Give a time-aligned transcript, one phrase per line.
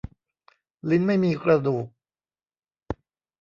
[0.89, 1.87] ลิ้นไม่มีกระดูก